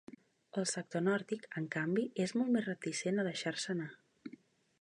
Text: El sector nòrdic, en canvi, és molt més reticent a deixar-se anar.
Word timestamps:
El 0.61 0.65
sector 0.71 1.03
nòrdic, 1.07 1.45
en 1.61 1.69
canvi, 1.77 2.07
és 2.25 2.35
molt 2.39 2.57
més 2.57 2.67
reticent 2.71 3.21
a 3.21 3.27
deixar-se 3.29 3.73
anar. 3.75 3.91